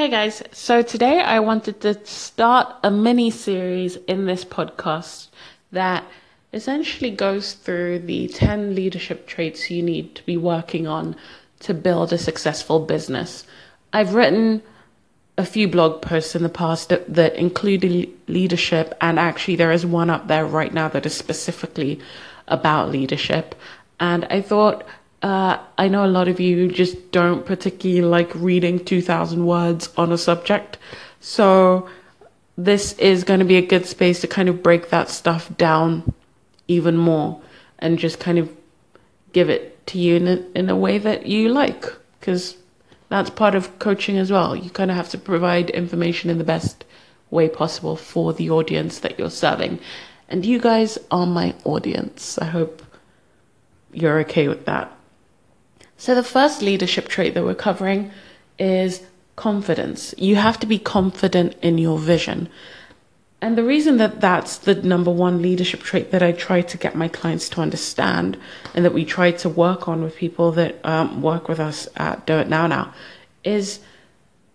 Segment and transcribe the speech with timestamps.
[0.00, 5.28] Hey guys, so today I wanted to start a mini series in this podcast
[5.72, 6.04] that
[6.54, 11.16] essentially goes through the 10 leadership traits you need to be working on
[11.58, 13.44] to build a successful business.
[13.92, 14.62] I've written
[15.36, 19.84] a few blog posts in the past that, that include leadership, and actually, there is
[19.84, 22.00] one up there right now that is specifically
[22.48, 23.54] about leadership.
[24.00, 24.82] And I thought,
[25.22, 30.12] uh, I know a lot of you just don't particularly like reading 2,000 words on
[30.12, 30.78] a subject.
[31.20, 31.88] So,
[32.56, 36.12] this is going to be a good space to kind of break that stuff down
[36.68, 37.40] even more
[37.78, 38.54] and just kind of
[39.32, 41.86] give it to you in a, in a way that you like.
[42.18, 42.56] Because
[43.08, 44.54] that's part of coaching as well.
[44.54, 46.84] You kind of have to provide information in the best
[47.30, 49.80] way possible for the audience that you're serving.
[50.28, 52.38] And you guys are my audience.
[52.38, 52.82] I hope
[53.92, 54.92] you're okay with that.
[56.00, 58.10] So, the first leadership trait that we're covering
[58.58, 59.02] is
[59.36, 60.14] confidence.
[60.16, 62.48] You have to be confident in your vision.
[63.42, 66.94] And the reason that that's the number one leadership trait that I try to get
[66.94, 68.38] my clients to understand
[68.74, 72.26] and that we try to work on with people that um, work with us at
[72.26, 72.94] Do It Now Now
[73.44, 73.80] is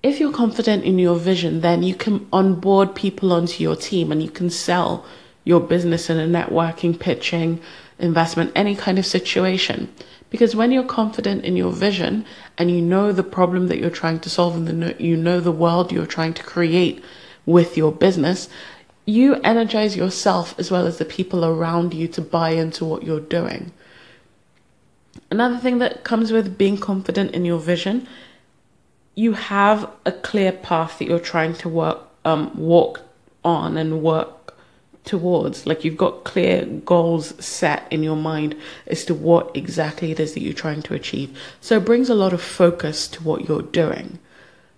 [0.02, 4.24] if you're confident in your vision, then you can onboard people onto your team and
[4.24, 5.06] you can sell
[5.44, 7.62] your business in a networking, pitching,
[8.00, 9.94] investment, any kind of situation.
[10.36, 12.26] Because when you're confident in your vision
[12.58, 15.94] and you know the problem that you're trying to solve and you know the world
[15.94, 17.02] you're trying to create
[17.46, 18.50] with your business,
[19.06, 23.22] you energize yourself as well as the people around you to buy into what you're
[23.22, 23.72] doing.
[25.32, 28.06] Another thing that comes with being confident in your vision,
[29.16, 33.04] you have a clear path that you're trying to work um, walk
[33.46, 34.35] on and work
[35.06, 35.66] towards.
[35.66, 38.56] Like you've got clear goals set in your mind
[38.88, 41.38] as to what exactly it is that you're trying to achieve.
[41.62, 44.20] So it brings a lot of focus to what you're doing.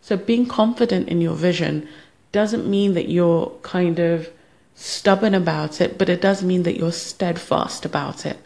[0.01, 1.87] So being confident in your vision
[2.31, 4.29] doesn't mean that you're kind of
[4.75, 8.37] stubborn about it, but it does mean that you're steadfast about it.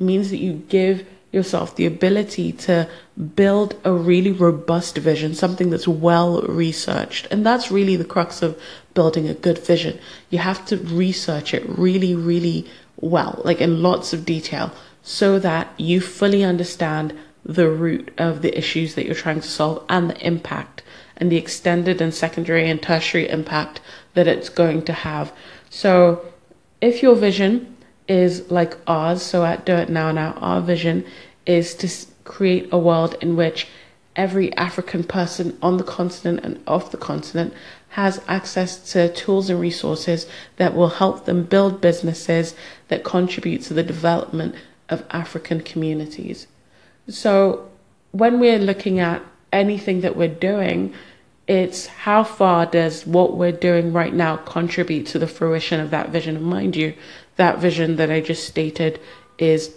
[0.00, 2.88] It means that you give yourself the ability to
[3.34, 7.26] build a really robust vision, something that's well researched.
[7.30, 8.60] And that's really the crux of
[8.94, 9.98] building a good vision.
[10.30, 12.66] You have to research it really, really
[13.00, 14.72] well, like in lots of detail,
[15.02, 17.12] so that you fully understand
[17.44, 20.82] the root of the issues that you're trying to solve and the impact
[21.16, 23.80] and the extended and secondary and tertiary impact
[24.14, 25.32] that it's going to have.
[25.70, 26.24] So,
[26.80, 27.73] if your vision
[28.08, 31.04] is like ours, so at Do It Now Now, our vision
[31.46, 31.88] is to
[32.24, 33.68] create a world in which
[34.16, 37.52] every African person on the continent and off the continent
[37.90, 40.26] has access to tools and resources
[40.56, 42.54] that will help them build businesses
[42.88, 44.54] that contribute to the development
[44.88, 46.46] of African communities.
[47.08, 47.70] So,
[48.12, 49.22] when we're looking at
[49.52, 50.94] anything that we're doing,
[51.46, 56.10] it's how far does what we're doing right now contribute to the fruition of that
[56.10, 56.36] vision?
[56.36, 56.94] And mind you,
[57.36, 59.00] that vision that I just stated
[59.38, 59.74] is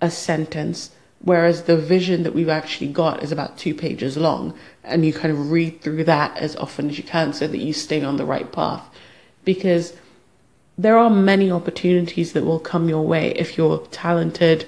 [0.00, 0.90] a sentence,
[1.20, 4.54] whereas the vision that we've actually got is about two pages long.
[4.84, 7.72] And you kind of read through that as often as you can so that you
[7.72, 8.88] stay on the right path.
[9.44, 9.94] Because
[10.78, 14.66] there are many opportunities that will come your way if you're talented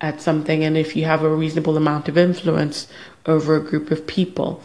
[0.00, 2.86] at something and if you have a reasonable amount of influence
[3.26, 4.62] over a group of people.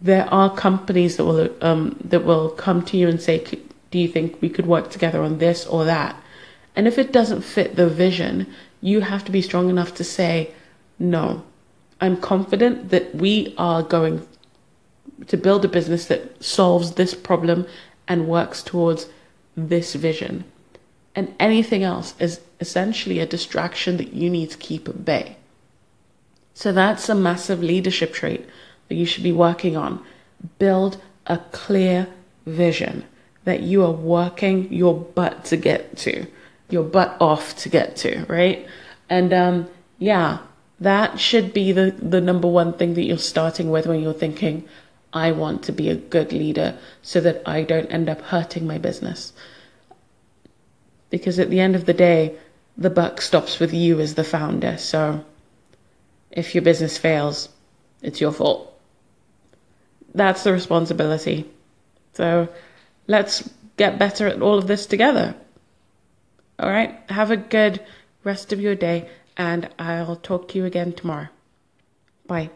[0.00, 3.44] There are companies that will um, that will come to you and say,
[3.90, 6.16] "Do you think we could work together on this or that?"
[6.76, 8.46] And if it doesn't fit the vision,
[8.80, 10.52] you have to be strong enough to say,
[10.98, 11.42] "No,
[12.00, 14.26] I'm confident that we are going
[15.26, 17.66] to build a business that solves this problem
[18.06, 19.06] and works towards
[19.56, 20.44] this vision."
[21.16, 25.36] And anything else is essentially a distraction that you need to keep at bay.
[26.54, 28.46] So that's a massive leadership trait
[28.88, 30.04] that you should be working on.
[30.58, 32.08] Build a clear
[32.46, 33.04] vision
[33.44, 36.26] that you are working your butt to get to,
[36.68, 38.66] your butt off to get to, right?
[39.08, 39.68] And um,
[39.98, 40.38] yeah,
[40.80, 44.68] that should be the, the number one thing that you're starting with when you're thinking,
[45.12, 48.78] I want to be a good leader so that I don't end up hurting my
[48.78, 49.32] business.
[51.10, 52.36] Because at the end of the day,
[52.76, 54.76] the buck stops with you as the founder.
[54.76, 55.24] So
[56.30, 57.48] if your business fails,
[58.02, 58.77] it's your fault.
[60.18, 61.48] That's the responsibility.
[62.14, 62.48] So
[63.06, 65.36] let's get better at all of this together.
[66.58, 66.98] All right.
[67.08, 67.80] Have a good
[68.24, 71.28] rest of your day, and I'll talk to you again tomorrow.
[72.26, 72.50] Bye.